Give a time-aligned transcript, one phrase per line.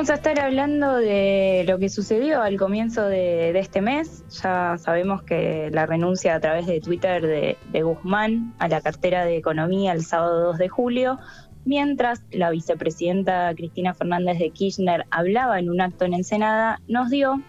[0.00, 4.24] vamos a estar hablando de lo que sucedió al comienzo de, este mes.
[4.42, 9.26] Ya sabemos que la renuncia a través de Twitter de, de, Guzmán a la cartera
[9.26, 11.18] de Economía el sábado 2 de julio,
[11.66, 17.42] mientras la vicepresidenta Cristina Fernández de Kirchner hablaba en un acto en Ensenada, nos dio,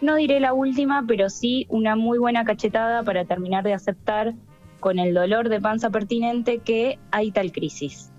[0.00, 4.32] no diré la última, pero sí una muy buena cachetada para terminar de aceptar
[4.80, 8.10] con el dolor de panza pertinente que hay tal crisis.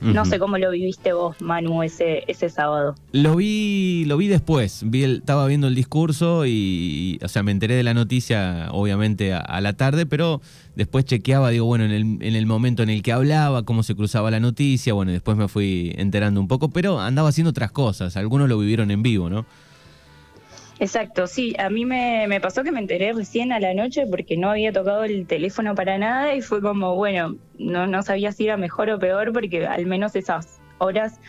[0.00, 2.94] No sé cómo lo viviste vos, Manu, ese, ese sábado.
[3.12, 4.82] Lo vi, lo vi después.
[4.84, 9.60] Vi estaba viendo el discurso y, o sea, me enteré de la noticia, obviamente, a,
[9.60, 10.42] la tarde, pero
[10.76, 13.94] después chequeaba, digo, bueno, en el, en el momento en el que hablaba, cómo se
[13.94, 18.16] cruzaba la noticia, bueno, después me fui enterando un poco, pero andaba haciendo otras cosas.
[18.16, 19.46] Algunos lo vivieron en vivo, ¿no?
[20.80, 24.50] Exacto, sí, a mí me, pasó que me enteré recién a la noche porque no
[24.50, 28.56] había tocado el teléfono para nada y fue como, bueno, no, no sabía si era
[28.56, 31.20] mejor o peor porque al menos esas horas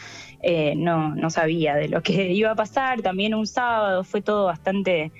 [0.41, 3.01] eh, no, no sabía de lo que iba a pasar.
[3.01, 5.11] También un sábado fue todo bastante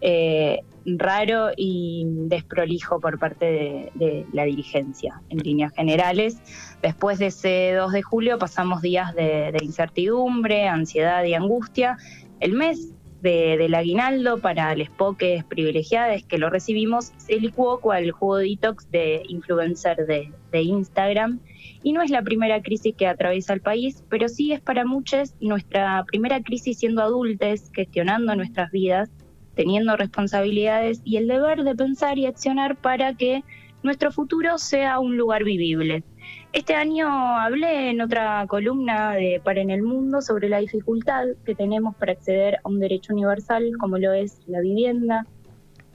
[0.00, 6.38] eh, raro y desprolijo por parte de, la dirigencia en líneas generales.
[6.82, 11.96] Después de ese 2 de julio pasamos días de, de incertidumbre, ansiedad y angustia.
[12.38, 18.36] El mes del aguinaldo para los poques privilegiados que lo recibimos se licuó cual juego
[18.36, 21.40] detox de influencer de, de Instagram.
[21.82, 25.34] Y no es la primera crisis que atraviesa el país, pero sí es para muchos
[25.40, 29.10] nuestra primera crisis siendo adultos, gestionando nuestras vidas,
[29.54, 33.42] teniendo responsabilidades y el deber de pensar y accionar para que
[33.82, 36.04] nuestro futuro sea un lugar vivible.
[36.52, 41.54] Este año hablé en otra columna de Para en el Mundo sobre la dificultad que
[41.54, 45.26] tenemos para acceder a un derecho universal como lo es la vivienda.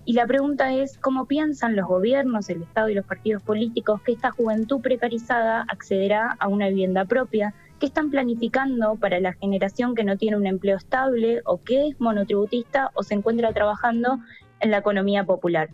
[0.06, 4.12] Y la pregunta es, ¿cómo piensan los gobiernos, el Estado y los partidos políticos que
[4.12, 7.54] esta juventud precarizada accederá a una vivienda propia?
[7.80, 12.00] ¿Qué están planificando para la generación que no tiene un empleo estable o que es
[12.00, 14.20] monotributista o se encuentra trabajando
[14.60, 15.70] en la economía popular?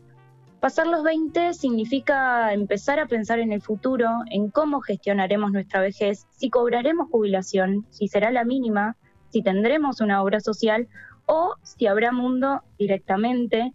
[0.59, 6.25] Pasar los 20 significa empezar a pensar en el futuro, en cómo gestionaremos nuestra vejez,
[6.31, 8.97] si cobraremos jubilación, si será la mínima,
[9.29, 10.87] si tendremos una obra social
[11.27, 13.71] o si habrá mundo directamente.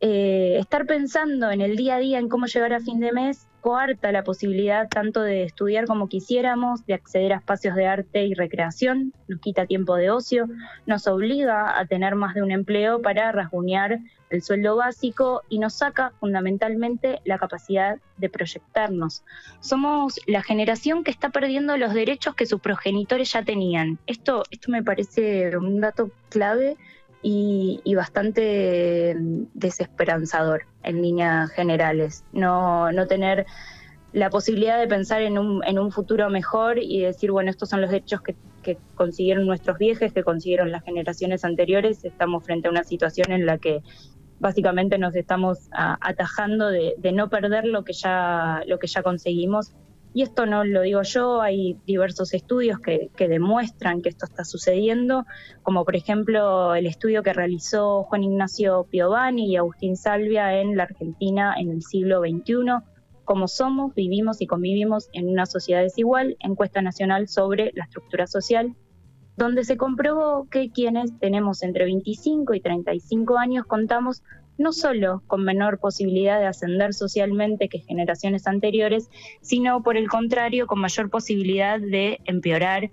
[0.00, 3.48] Eh, estar pensando en el día a día en cómo llegar a fin de mes
[3.60, 8.34] coarta la posibilidad tanto de estudiar como quisiéramos, de acceder a espacios de arte y
[8.34, 10.46] recreación, nos quita tiempo de ocio,
[10.86, 13.98] nos obliga a tener más de un empleo para rasguñar
[14.30, 19.22] el sueldo básico y nos saca fundamentalmente la capacidad de proyectarnos.
[19.60, 23.98] Somos la generación que está perdiendo los derechos que sus progenitores ya tenían.
[24.06, 26.76] Esto, esto me parece un dato clave
[27.22, 29.16] y, bastante
[29.54, 32.24] desesperanzador en líneas generales.
[32.32, 33.46] No, no tener
[34.12, 37.80] la posibilidad de pensar en un, en un futuro mejor y decir, bueno, estos son
[37.80, 38.36] los derechos que,
[38.96, 42.04] consiguieron nuestros viejos, que consiguieron las generaciones anteriores.
[42.04, 43.80] Estamos frente a una situación en la que
[44.38, 49.72] básicamente nos estamos atajando de, no perder lo que ya lo que ya conseguimos.
[50.14, 55.26] Y esto no lo digo yo, hay diversos estudios que, demuestran que esto está sucediendo,
[55.62, 60.84] como por ejemplo el estudio que realizó Juan Ignacio Piovani y Agustín Salvia en la
[60.84, 62.82] Argentina en el siglo XXI,
[63.26, 68.74] cómo somos, vivimos y convivimos en una sociedad desigual, encuesta nacional sobre la estructura social,
[69.36, 74.22] donde se comprobó que quienes tenemos entre 25 y 35 años contamos
[74.58, 79.10] no solo con menor posibilidad de ascender socialmente que generaciones anteriores,
[79.42, 82.90] sino por el contrario con mayor posibilidad de empeorar.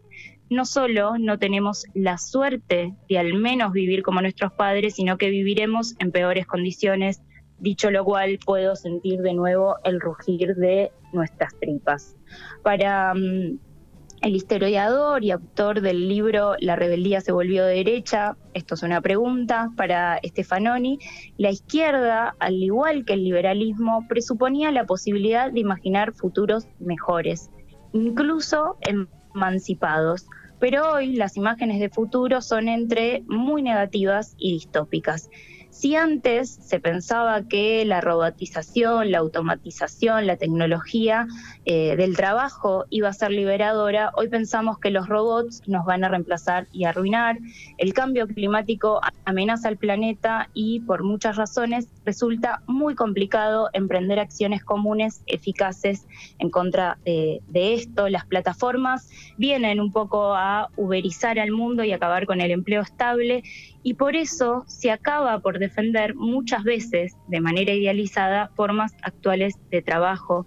[0.49, 5.29] No solo no tenemos la suerte de al menos vivir como nuestros padres, sino que
[5.29, 7.21] viviremos en peores condiciones,
[7.59, 12.17] dicho lo cual puedo sentir de nuevo el rugir de nuestras tripas.
[12.61, 13.57] Para mm,
[14.23, 19.69] el historiador y autor del libro La rebeldía se volvió derecha, esto es una pregunta
[19.75, 20.97] para Stefanoni,
[21.37, 27.49] la izquierda, al igual que el liberalismo, presuponía la posibilidad de imaginar futuros mejores,
[27.91, 28.77] incluso
[29.33, 30.25] emancipados.
[30.57, 35.29] Pero hoy las imágenes de futuro son entre muy negativas y distópicas.
[35.73, 41.25] Si antes se pensaba que la robotización, la automatización, la tecnología
[41.65, 46.09] eh, del trabajo iba a ser liberadora, hoy pensamos que los robots nos van a
[46.09, 47.39] reemplazar y arruinar.
[47.79, 54.63] El cambio climático amenaza al planeta y por muchas razones resulta muy complicado emprender acciones
[54.63, 56.05] comunes eficaces
[56.37, 58.09] en contra de, de esto.
[58.09, 63.41] Las plataformas vienen un poco a uberizar al mundo y acabar con el empleo estable
[63.83, 69.81] y por eso se acaba por defender muchas veces de manera idealizada formas actuales de
[69.81, 70.45] trabajo.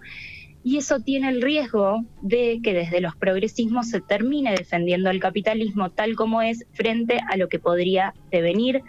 [0.63, 5.91] y eso tiene el riesgo de que desde los progresismos se termine defendiendo el capitalismo
[5.91, 8.81] tal como es frente a lo que podría devenir.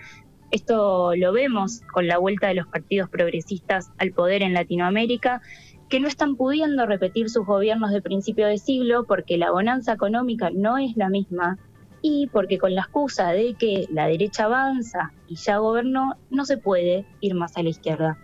[0.50, 5.40] Esto lo vemos con la vuelta de los partidos progresistas al poder en Latinoamérica,
[5.88, 10.50] que no están pudiendo repetir sus gobiernos de principio de siglo porque la bonanza económica
[10.50, 11.58] no es la misma
[12.02, 16.58] y porque con la excusa de que la derecha avanza y ya gobernó, no se
[16.58, 18.18] puede ir más a la izquierda.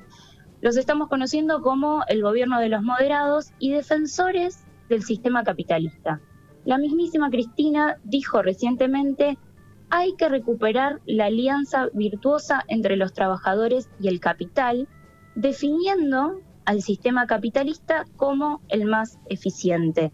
[0.60, 6.20] Los estamos conociendo como el gobierno de los moderados y defensores del sistema capitalista.
[6.64, 9.38] La mismísima Cristina dijo recientemente,
[9.90, 14.88] hay que recuperar la alianza virtuosa entre los trabajadores y el capital,
[15.34, 20.12] definiendo al sistema capitalista como el más eficiente.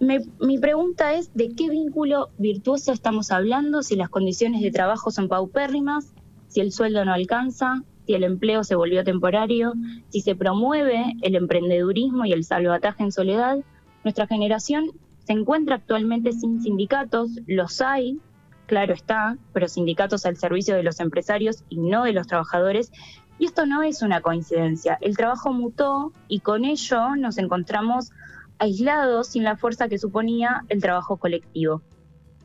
[0.00, 5.28] Mi pregunta es, ¿de qué vínculo virtuoso estamos hablando si las condiciones de trabajo son
[5.28, 6.12] paupérrimas,
[6.48, 9.74] si el sueldo no alcanza, si el empleo se volvió temporario,
[10.08, 13.58] si se promueve el emprendedurismo y el salvataje en soledad.
[14.02, 14.92] Nuestra generación
[15.26, 18.18] se encuentra actualmente sin sindicatos, los hay,
[18.64, 22.90] claro está, pero sindicatos al servicio de los empresarios y no de los trabajadores.
[23.38, 24.96] Y esto no es una coincidencia.
[25.02, 28.10] El trabajo mutó y con ello nos encontramos
[28.58, 31.82] aislados sin la fuerza que suponía el trabajo colectivo.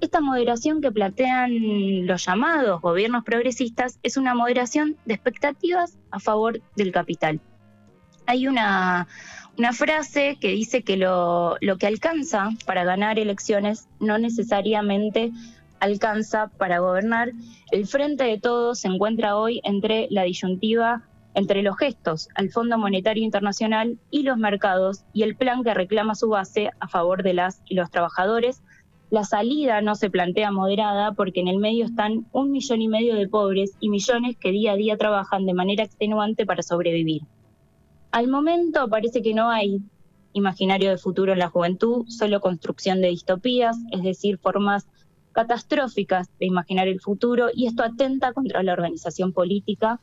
[0.01, 6.61] Esta moderación que plantean los llamados gobiernos progresistas es una moderación de expectativas a favor
[6.75, 7.39] del capital.
[8.25, 9.07] Hay una,
[9.71, 15.31] frase que dice que lo, lo que alcanza para ganar elecciones no necesariamente
[15.79, 17.31] alcanza para gobernar.
[17.71, 21.03] El frente de todos se encuentra hoy entre la disyuntiva
[21.35, 26.15] entre los gestos al Fondo Monetario Internacional y los mercados y el plan que reclama
[26.15, 28.61] su base a favor de las y los trabajadores
[29.13, 33.13] la salida no se plantea moderada porque en el medio están un millón y medio
[33.13, 37.21] de pobres y millones que día a día trabajan de manera extenuante para sobrevivir.
[38.09, 39.83] Al momento parece que no hay
[40.33, 44.87] imaginario de futuro en la juventud, solo construcción de distopías, es decir, formas
[45.31, 49.99] catastróficas de imaginar el futuro, y esto atenta contra la organización política.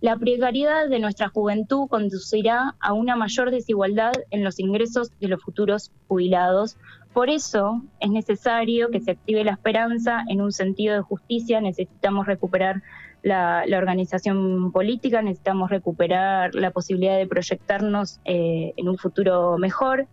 [0.00, 5.42] La precariedad de nuestra juventud conducirá a una mayor desigualdad en los ingresos de los
[5.42, 6.78] futuros jubilados,
[7.12, 12.26] por eso es necesario que se active la esperanza en un sentido de justicia, necesitamos
[12.26, 12.82] recuperar
[13.22, 20.06] la, organización política, necesitamos recuperar la posibilidad de proyectarnos eh, en un futuro mejor.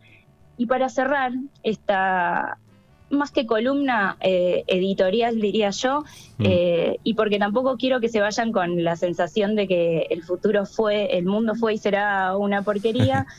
[0.57, 2.57] Y para cerrar esta,
[3.09, 6.01] más que columna eh, editorial, diría yo,
[6.37, 6.43] mm.
[6.45, 10.65] eh, y porque tampoco quiero que se vayan con la sensación de que el futuro
[10.65, 13.25] fue, el mundo fue y será una porquería.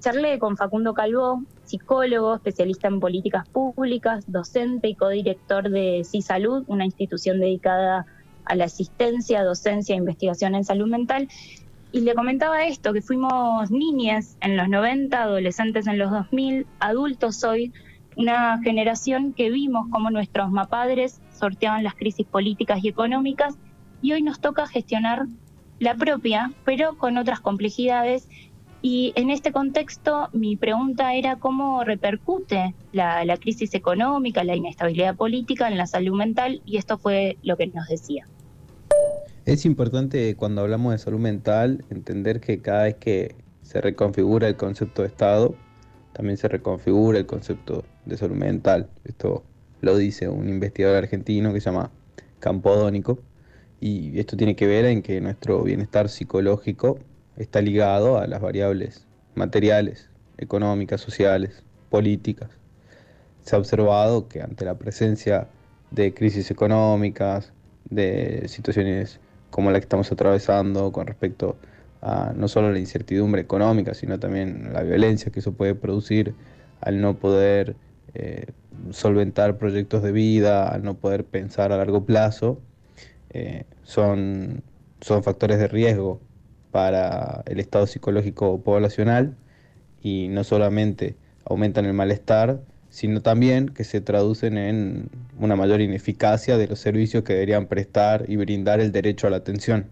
[0.00, 6.84] charlé con Facundo Calvo, psicólogo, especialista en políticas públicas, docente y codirector de CISalud, una
[6.84, 8.06] institución dedicada
[8.44, 11.28] a la asistencia, docencia e investigación en salud mental.
[11.92, 17.44] Y le comentaba esto, que fuimos niñas en los 90, adolescentes en los 2000, adultos
[17.44, 17.72] hoy,
[18.16, 23.56] una generación que vimos cómo nuestros mapadres sorteaban las crisis políticas y económicas
[24.00, 25.26] y hoy nos toca gestionar
[25.78, 28.28] la propia, pero con otras complejidades
[28.84, 35.68] y en este contexto, mi pregunta era cómo repercute la, crisis económica, la inestabilidad política
[35.68, 38.26] en la salud mental, y esto fue lo que nos decía.
[39.44, 44.56] Es importante cuando hablamos de salud mental entender que cada vez que se reconfigura el
[44.56, 45.54] concepto de Estado,
[46.12, 48.88] también se reconfigura el concepto de salud mental.
[49.04, 49.42] Esto
[49.80, 51.90] lo dice un investigador argentino que se llama
[52.38, 53.18] Campodónico.
[53.80, 56.98] Y esto tiene que ver en que nuestro bienestar psicológico
[57.36, 62.50] está ligado a las variables materiales, económicas, sociales, políticas.
[63.44, 65.48] Se ha observado que ante la presencia
[65.90, 67.52] de crisis económicas,
[67.90, 71.71] de situaciones como la que estamos atravesando con respecto a
[72.34, 76.34] no solo la incertidumbre económica, sino también la violencia que eso puede producir
[76.80, 77.76] al no poder
[78.14, 78.46] eh,
[78.90, 82.60] solventar proyectos de vida, al no poder pensar a largo plazo,
[83.30, 84.62] eh, son,
[85.00, 86.20] son factores de riesgo
[86.72, 89.36] para el estado psicológico poblacional
[90.02, 96.58] y no solamente aumentan el malestar, sino también que se traducen en una mayor ineficacia
[96.58, 99.86] de los servicios que deberían prestar y brindar el derecho a la atención.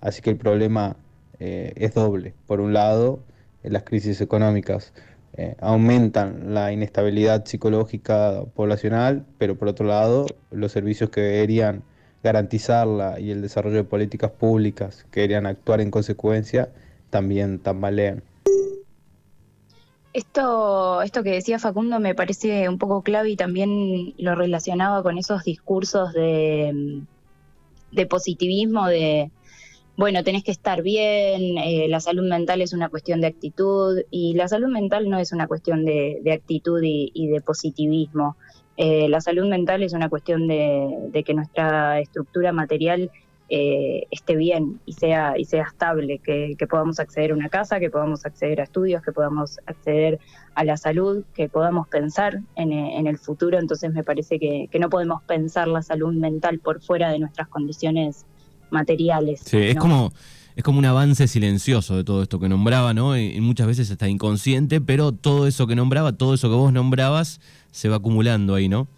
[0.00, 0.96] Así que el problema
[1.40, 2.34] eh, es doble.
[2.46, 3.20] Por un lado,
[3.62, 4.92] las crisis económicas
[5.36, 11.82] eh, aumentan la inestabilidad psicológica poblacional, pero por otro lado, los servicios que deberían
[12.22, 16.70] garantizarla y el desarrollo de políticas públicas que deberían actuar en consecuencia
[17.10, 18.22] también tambalean.
[20.12, 25.18] Esto, esto que decía Facundo me parece un poco clave y también lo relacionaba con
[25.18, 27.02] esos discursos de,
[27.92, 29.30] de positivismo, de,
[29.98, 34.32] bueno, tenés que estar bien, eh, la salud mental es una cuestión de actitud y
[34.34, 38.36] la salud mental no es una cuestión de, actitud y, de positivismo.
[38.76, 43.10] Eh, la salud mental es una cuestión de, que nuestra estructura material
[43.48, 47.90] eh, esté bien y sea, y sea estable, que, podamos acceder a una casa, que
[47.90, 50.20] podamos acceder a estudios, que podamos acceder
[50.54, 53.58] a la salud, que podamos pensar en, el futuro.
[53.58, 58.26] Entonces me parece que no podemos pensar la salud mental por fuera de nuestras condiciones
[58.70, 59.40] materiales.
[59.44, 60.12] Sí, es como
[60.58, 63.16] es como un avance silencioso de todo esto que nombraba, ¿no?
[63.16, 67.40] Y, muchas veces está inconsciente, pero todo eso que nombraba, todo eso que vos nombrabas,
[67.70, 68.88] se va acumulando ahí, ¿no?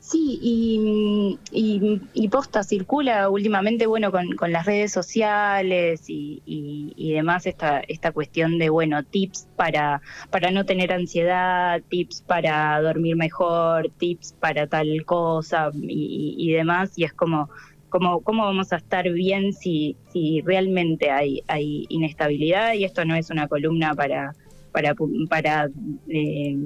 [0.00, 1.38] Sí, y,
[2.14, 8.56] y, posta circula últimamente, bueno, con, las redes sociales y, y, demás, esta, esta cuestión
[8.58, 15.04] de, bueno, tips para, para no tener ansiedad, tips para dormir mejor, tips para tal
[15.04, 17.50] cosa y, demás, y es como,
[17.88, 22.74] ¿Cómo, ¿Cómo vamos a estar bien si, si realmente hay, hay inestabilidad?
[22.74, 24.32] Y esto no es una columna para,
[24.72, 24.94] para,
[25.28, 25.70] para
[26.08, 26.56] eh,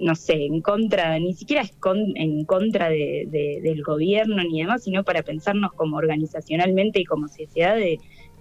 [0.00, 1.72] no sé, en contra, ni siquiera es
[2.16, 7.76] en contra de, del gobierno ni demás, sino para pensarnos como organizacionalmente y como sociedad
[7.76, 7.98] de,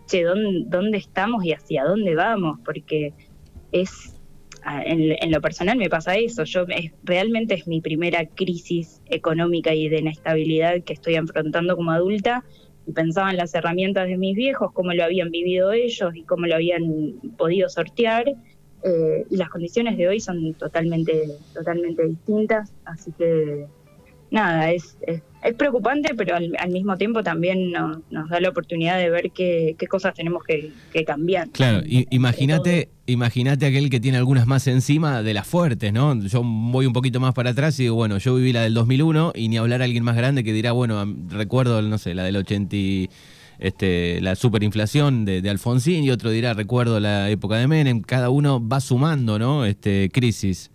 [0.08, 2.60] che, ¿dónde, dónde estamos y hacia dónde vamos?
[2.66, 3.14] Porque
[3.72, 4.21] es
[4.66, 6.44] en, lo personal me pasa eso.
[6.44, 6.66] Yo
[7.04, 12.44] realmente es mi primera crisis económica y de inestabilidad que estoy afrontando como adulta
[12.88, 16.48] y pensaba en las herramientas de mis viejos, cómo lo habían vivido ellos y cómo
[16.48, 18.26] lo habían podido sortear.
[18.84, 23.68] Eh, y las condiciones de hoy son totalmente, totalmente distintas, así que
[24.32, 25.22] nada, es, es,
[25.56, 30.44] preocupante, pero al, mismo tiempo también nos, da la oportunidad de ver qué, cosas tenemos
[30.44, 30.72] que,
[31.06, 31.50] cambiar.
[31.50, 36.18] Claro, imagínate imagínate aquel que tiene algunas más encima de las fuertes, ¿no?
[36.24, 39.34] Yo voy un poquito más para atrás y digo, bueno, yo viví la del 2001
[39.36, 42.38] y ni hablar a alguien más grande que dirá, bueno, recuerdo, no sé, la del
[42.38, 42.78] 80
[43.60, 48.30] este, la superinflación de, de, Alfonsín y otro dirá, recuerdo la época de Menem, cada
[48.30, 49.66] uno va sumando, ¿no?
[49.66, 50.71] Este, crisis.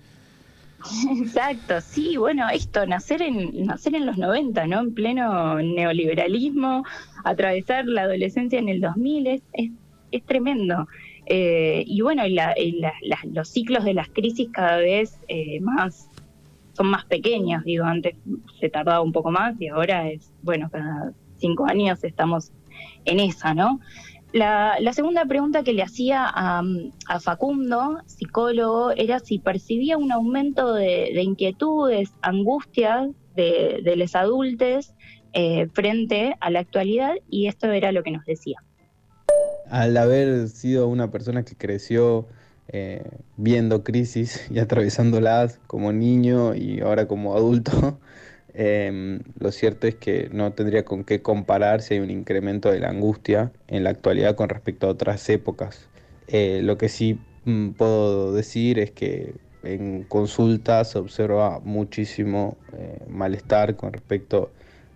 [1.21, 4.81] Exacto, sí, bueno, esto, nacer en, nacer en los 90, ¿no?
[4.81, 6.85] En pleno neoliberalismo,
[7.25, 10.89] atravesar la adolescencia en el 2000 es, es, tremendo.
[11.27, 12.23] Eh, y bueno,
[13.33, 16.09] los ciclos de las crisis cada vez eh, más
[16.73, 18.17] son más pequeños, digo, antes
[18.61, 22.53] se tardaba un poco más y ahora es, bueno, cada cinco años estamos
[23.07, 23.81] en esa, ¿no?
[24.37, 26.63] La, segunda pregunta que le hacía a,
[27.21, 34.93] Facundo, psicólogo, era si percibía un aumento de, inquietudes, angustias de, los adultos
[35.33, 38.59] eh, frente a la actualidad y esto era lo que nos decía.
[39.71, 42.27] Al haber sido una persona que creció
[42.69, 48.01] eh, viendo crisis y atravesándolas como niño y ahora como adulto,
[48.59, 52.81] Em, lo cierto es que no tendría con qué comparar si hay un incremento de
[52.81, 55.91] la angustia en la actualidad con respecto a otras épocas.
[56.27, 62.99] Eh, lo que sí mm, puedo decir es que en consultas se observa muchísimo eh,
[63.11, 64.51] malestar con respecto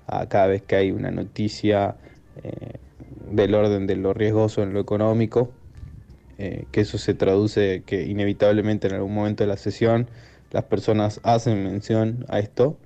[0.07, 1.97] a cada vez que hay una noticia
[2.43, 2.79] eh,
[3.31, 5.52] del orden de lo riesgoso en lo económico,
[6.38, 10.09] que eso se traduce que inevitablemente en algún momento de la sesión
[10.50, 12.79] las personas hacen mención a esto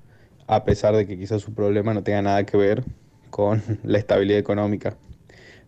[0.46, 2.84] a pesar de que quizás su problema no tenga nada que ver
[3.30, 4.96] con la estabilidad económica.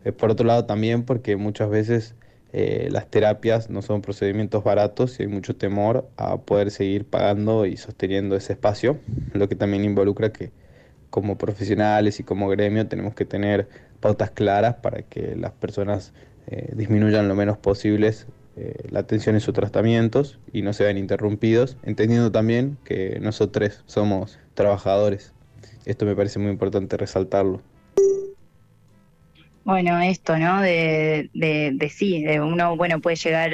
[0.04, 2.14] Eh, por otro lado, también porque muchas veces
[2.52, 7.66] eh, las terapias no son procedimientos baratos y hay mucho temor a poder seguir pagando
[7.66, 8.98] y sosteniendo ese espacio,
[9.32, 10.52] lo que también involucra que
[11.10, 13.68] como profesionales y como gremio tenemos que tener
[14.00, 16.12] pautas claras para que las personas
[16.46, 18.26] eh, disminuyan lo menos posibles
[18.56, 23.82] eh, la atención en sus tratamientos y no se vean interrumpidos, entendiendo también que nosotros
[23.86, 25.34] somos trabajadores.
[25.84, 27.60] Esto me parece muy importante resaltarlo.
[29.66, 30.62] Bueno, esto, ¿no?
[30.62, 33.50] De, de, sí, de uno, bueno, puede llegar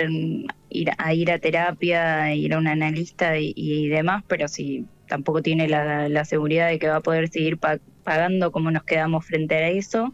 [0.68, 5.68] ir, a ir a terapia, ir a un analista y, demás, pero si tampoco tiene
[5.68, 7.58] la, seguridad de que va a poder seguir
[8.04, 10.12] pagando, ¿cómo nos quedamos frente a eso?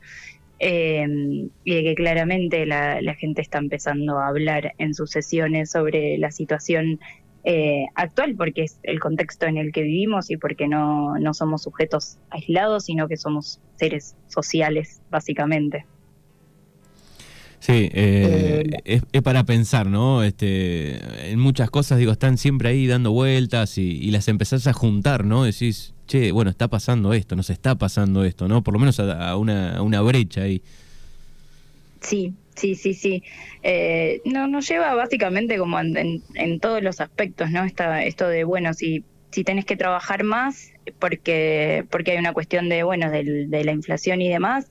[0.60, 6.18] Em, y de que claramente la, gente está empezando a hablar en sus sesiones sobre
[6.18, 6.98] la situación
[7.44, 11.62] eh, actual, porque es el contexto en el que vivimos y porque no, no somos
[11.62, 15.86] sujetos aislados, sino que somos seres sociales, básicamente.
[17.60, 20.24] Sí, eh, es, para pensar, ¿no?
[20.24, 24.72] Este, en muchas cosas, digo, están siempre ahí dando vueltas y, y las empezás a
[24.72, 25.44] juntar, ¿no?
[25.44, 28.64] Decís, che, bueno, está pasando esto, nos está pasando esto, ¿no?
[28.64, 30.62] Por lo menos a, una, brecha ahí.
[32.00, 33.22] Sí, sí, sí, sí.
[33.62, 37.62] Eh, no, nos lleva básicamente como en, todos los aspectos, ¿no?
[37.62, 42.68] Esta, esto de, bueno, si, si tenés que trabajar más porque, porque hay una cuestión
[42.68, 44.66] de, bueno, de, la inflación y demás,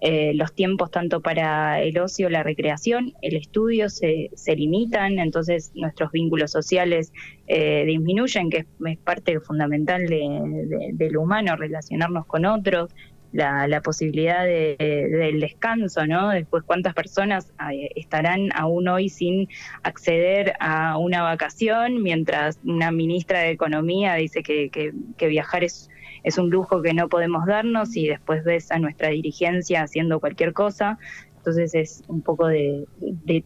[0.00, 5.72] eh, los tiempos tanto para el ocio, la recreación, el estudio se, se limitan, entonces
[5.74, 7.12] nuestros vínculos sociales
[7.48, 12.90] eh, disminuyen, que es, parte fundamental de, del humano, relacionarnos con otros,
[13.32, 16.30] la, la posibilidad de, del descanso, ¿no?
[16.30, 19.48] Después, ¿cuántas personas eh, estarán aún hoy sin
[19.82, 25.90] acceder a una vacación, mientras una ministra de Economía dice que viajar es
[26.22, 30.52] es un lujo que no podemos darnos y después ves a nuestra dirigencia haciendo cualquier
[30.52, 30.98] cosa.
[31.38, 32.86] Entonces es un poco de,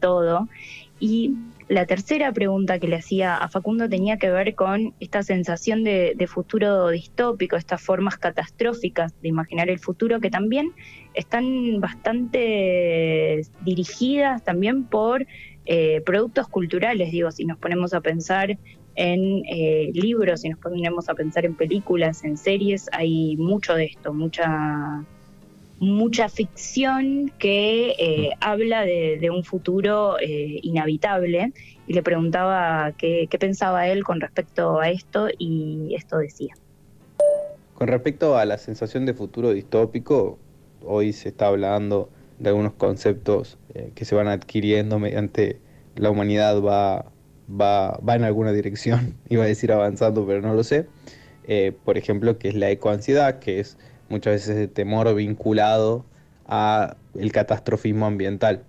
[0.00, 0.48] todo.
[0.98, 1.34] Y
[1.68, 6.26] la tercera pregunta que le hacía a Facundo tenía que ver con esta sensación de,
[6.28, 10.72] futuro distópico, estas formas catastróficas de imaginar el futuro que también
[11.14, 15.26] están bastante dirigidas también por
[15.66, 18.58] eh, productos culturales, digo, si nos ponemos a pensar
[18.96, 23.86] en eh, libros, y nos ponemos a pensar en películas, en series, hay mucho de
[23.86, 25.04] esto, mucha
[25.80, 31.52] mucha ficción que eh, habla de, un futuro eh, inhabitable
[31.86, 36.54] y le preguntaba qué, qué pensaba él con respecto a esto y esto decía.
[37.74, 40.38] Con respecto a la sensación de futuro distópico,
[40.86, 42.08] hoy se está hablando
[42.38, 43.58] de algunos conceptos
[43.94, 45.58] que se van adquiriendo mediante
[45.96, 47.12] la humanidad va
[47.48, 50.86] va, va en alguna dirección, iba a decir avanzando, pero no lo sé.
[51.46, 53.76] Eh, por ejemplo, que es la ecoansiedad, que es
[54.08, 56.04] muchas veces el temor vinculado
[56.46, 58.64] a el catastrofismo ambiental.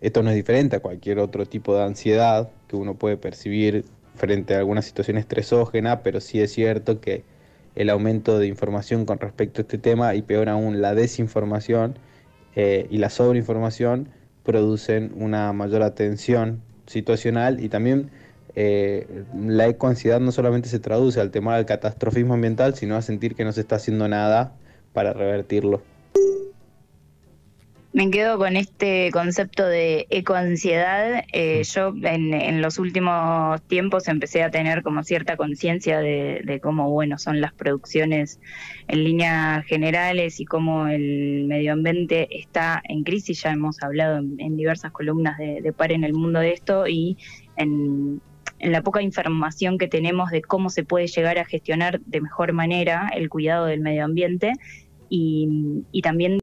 [0.00, 4.54] Esto no es diferente a cualquier otro tipo de ansiedad que uno puede percibir frente
[4.54, 7.24] a alguna situación estresógena, pero sí es cierto que
[7.74, 11.98] el aumento de información con respecto a este tema y peor aún la desinformación
[12.54, 14.08] eh, y la sobreinformación
[14.42, 18.10] producen una mayor atención situacional y también
[18.54, 23.34] eh, la ecoansiedad no solamente se traduce al tema del catastrofismo ambiental, sino a sentir
[23.34, 24.52] que no se está haciendo nada
[24.92, 25.82] para revertirlo.
[27.96, 31.24] Me quedo con este concepto de ecoansiedad.
[31.32, 37.16] Eh, yo en, los últimos tiempos empecé a tener como cierta conciencia de, cómo bueno
[37.16, 38.38] son las producciones
[38.88, 43.42] en líneas generales y cómo el medio ambiente está en crisis.
[43.42, 47.16] Ya hemos hablado en, diversas columnas de, de, Par en el mundo de esto y
[47.56, 48.20] en,
[48.60, 53.08] la poca información que tenemos de cómo se puede llegar a gestionar de mejor manera
[53.14, 54.52] el cuidado del medio ambiente
[55.08, 55.48] y,
[55.92, 56.40] y también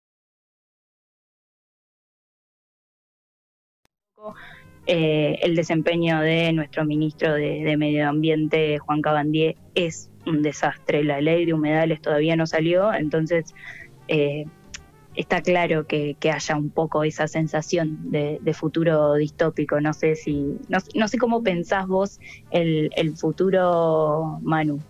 [4.85, 11.03] Eh, el desempeño de nuestro ministro de, Medio Ambiente, Juan Cabandier, es un desastre.
[11.05, 13.55] La ley de humedales todavía no salió, entonces
[14.09, 14.45] eh,
[15.15, 19.79] está claro que, haya un poco esa sensación de, futuro distópico.
[19.79, 22.19] No sé si, no, sé cómo pensás vos
[22.51, 24.81] el, futuro, Manu.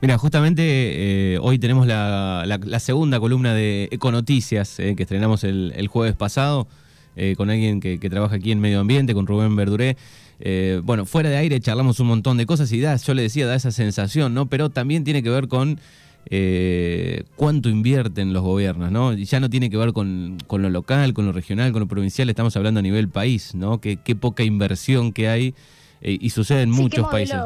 [0.00, 6.68] Mira, justamente eh, hoy tenemos la, segunda columna de Econoticias que estrenamos el jueves pasado.
[7.16, 9.96] Eh, con alguien que, trabaja aquí en medio ambiente, con Rubén Verduré.
[10.40, 13.46] Eh, bueno, fuera de aire charlamos un montón de cosas y da, yo le decía,
[13.46, 14.46] da esa sensación, ¿no?
[14.46, 15.78] Pero también tiene que ver con
[16.26, 19.12] eh, cuánto invierten los gobiernos, ¿no?
[19.12, 22.28] Y ya no tiene que ver con, lo local, con lo regional, con lo provincial,
[22.28, 23.80] estamos hablando a nivel país, ¿no?
[23.80, 25.54] Qué, qué poca inversión que hay
[26.00, 27.38] y sucede en muchos países.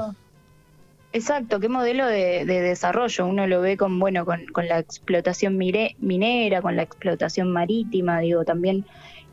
[1.13, 3.27] Exacto, qué modelo de, desarrollo.
[3.27, 8.45] Uno lo ve con, bueno, con, con la explotación minera, con la explotación marítima, digo,
[8.45, 8.85] también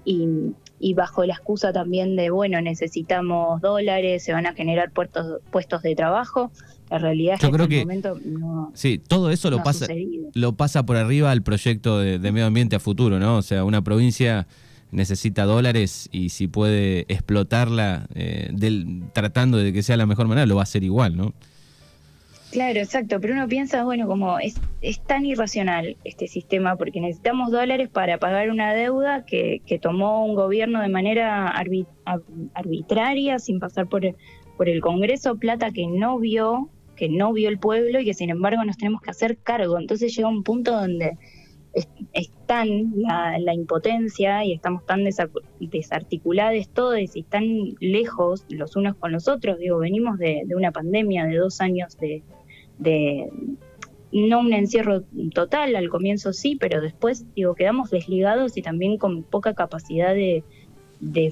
[0.06, 5.82] y, bajo la excusa también de, bueno, necesitamos dólares, se van a generar puestos, puestos
[5.82, 6.52] de trabajo.
[6.90, 8.72] La realidad es que, en este momento no.
[8.76, 9.88] Sí, todo eso lo, pasa,
[10.34, 13.38] lo pasa por arriba al proyecto de, medio ambiente a futuro, ¿no?
[13.38, 14.48] O sea, una provincia
[14.92, 20.46] necesita dólares y si puede explotarla eh, del, tratando de que sea la mejor manera,
[20.46, 21.34] lo va a hacer igual, ¿no?
[22.56, 24.56] Claro, exacto, pero uno piensa, bueno, como es,
[25.06, 30.36] tan irracional este sistema porque necesitamos dólares para pagar una deuda que, que tomó un
[30.36, 31.54] gobierno de manera
[32.54, 34.04] arbitraria, sin pasar por,
[34.56, 38.30] por el Congreso, plata que no vio, que no vio el pueblo y que sin
[38.30, 39.78] embargo nos tenemos que hacer cargo.
[39.78, 41.18] Entonces llega un punto donde
[41.74, 41.90] es,
[42.46, 47.44] tan la, impotencia y estamos tan desarticulados todos y tan
[47.82, 49.60] lejos los unos con los otros.
[49.60, 52.24] Digo, venimos de una pandemia de dos años de,
[52.78, 53.30] de
[54.12, 59.24] no un encierro total, al comienzo sí, pero después digo, quedamos desligados y también con
[59.24, 60.44] poca capacidad de,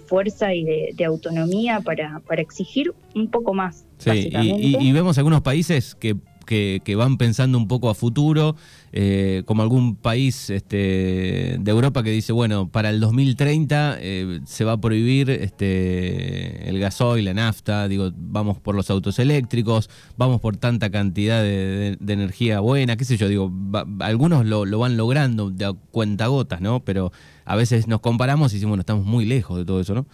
[0.06, 3.86] fuerza y de, autonomía para, para, exigir un poco más.
[4.00, 8.56] Sí, y, vemos algunos países que que, van pensando un poco a futuro,
[8.92, 14.64] eh, como algún país este, de Europa que dice, bueno, para el 2030 eh, se
[14.64, 20.42] va a prohibir este, el gasoil, la nafta, digo, vamos por los autos eléctricos, vamos
[20.42, 23.52] por tanta cantidad de, energía buena, qué sé yo, digo,
[24.00, 26.82] algunos lo, lo, van logrando de a cuentagotas, ¿no?
[26.82, 27.12] Pero
[27.46, 30.06] a veces nos comparamos y decimos, bueno, estamos muy lejos de todo eso, ¿no?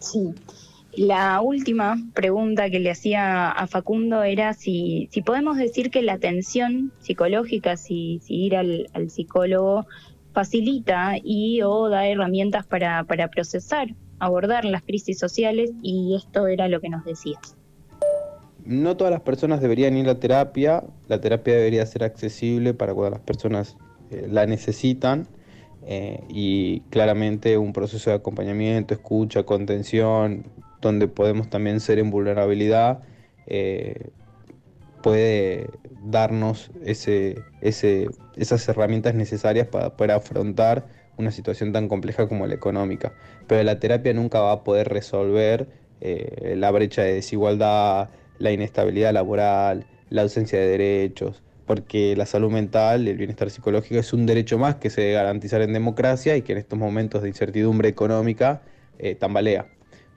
[0.00, 0.34] Sí.
[0.96, 6.92] La última pregunta que le hacía a Facundo era si, podemos decir que la atención
[7.00, 9.86] psicológica, si, ir al, psicólogo
[10.32, 16.68] facilita y o da herramientas para, para procesar, abordar las crisis sociales y esto era
[16.68, 17.56] lo que nos decías.
[18.64, 23.16] No todas las personas deberían ir a terapia, la terapia debería ser accesible para cuando
[23.16, 23.76] las personas
[24.10, 25.28] eh, la necesitan
[25.86, 30.44] eh, y claramente un proceso de acompañamiento, escucha, contención,
[30.88, 33.00] donde podemos también ser en vulnerabilidad,
[33.46, 34.10] eh,
[35.02, 35.68] puede
[36.02, 43.12] darnos esas herramientas necesarias para poder afrontar una situación tan compleja como la económica.
[43.46, 45.68] Pero la terapia nunca va a poder resolver
[46.00, 52.50] eh, la brecha de desigualdad, la inestabilidad laboral, la ausencia de derechos, porque la salud
[52.50, 56.42] mental, el bienestar psicológico es un derecho más que se debe garantizar en democracia y
[56.42, 58.62] que en estos momentos de incertidumbre económica
[58.98, 59.73] eh, tambalea.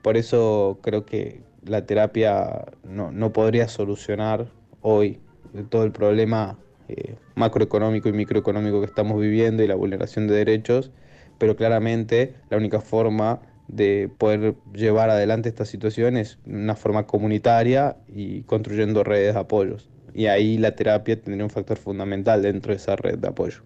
[0.08, 4.46] Por eso creo que la terapia no, podría solucionar
[4.80, 5.20] hoy
[5.68, 10.92] todo el problema eh, macroeconómico y microeconómico que estamos viviendo y la vulneración de derechos,
[11.36, 17.98] pero claramente la única forma de poder llevar adelante esta situación es una forma comunitaria
[18.08, 19.90] y construyendo redes de apoyos.
[20.14, 23.62] Y ahí la terapia tendría un factor fundamental dentro de esa red de apoyo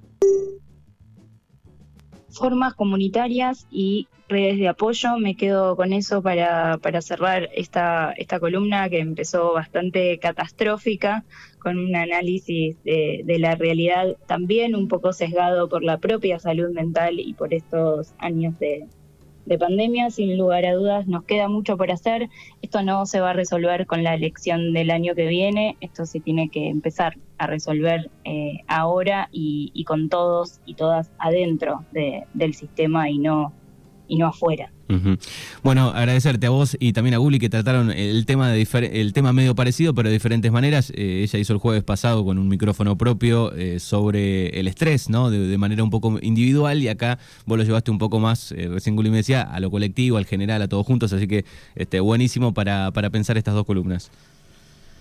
[2.33, 5.19] formas comunitarias y redes de apoyo.
[5.19, 11.25] Me quedo con eso para, para cerrar esta, esta columna que empezó bastante catastrófica,
[11.61, 16.71] con un análisis de, de la realidad también un poco sesgado por la propia salud
[16.71, 18.89] mental y por estos años de,
[19.47, 22.29] de pandemia, sin lugar a dudas, nos queda mucho por hacer.
[22.63, 26.21] Esto no se va a resolver con la elección del año que viene, esto se
[26.21, 33.11] tiene que empezar a resolver eh, ahora y, con todos y todas adentro del sistema
[33.11, 33.53] y no,
[34.07, 34.73] y no afuera.
[35.63, 39.33] Bueno, agradecerte a vos y también a Guli que trataron el tema de el tema
[39.33, 40.93] medio parecido, pero de diferentes maneras.
[40.95, 45.31] Eh, ella hizo el jueves pasado con un micrófono propio eh, sobre el estrés, ¿no?
[45.31, 48.97] De, manera un poco individual y acá vos lo llevaste un poco más, eh, recién
[48.97, 51.45] Guli me decía, a lo colectivo, al general, a todos juntos, así que
[51.77, 54.11] este, buenísimo para, para pensar estas dos columnas.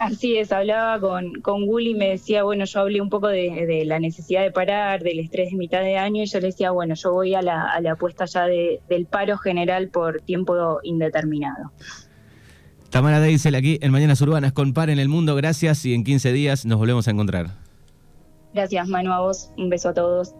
[0.01, 3.83] Así es, hablaba con, con Gulli y me decía, bueno, yo hablé un poco de,
[3.85, 6.95] la necesidad de parar, del estrés de mitad de año, y yo le decía, bueno,
[6.95, 11.71] yo voy a la, a la apuesta ya del paro general por tiempo indeterminado.
[12.89, 16.33] Tamara Deisel aquí en Mañanas Urbanas con Par en el Mundo, gracias y en 15
[16.33, 17.51] días nos volvemos a encontrar.
[18.55, 20.33] Gracias Manu, a vos, un beso a todos.